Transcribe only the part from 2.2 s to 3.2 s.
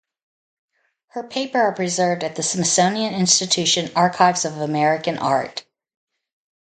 at the Smithsonian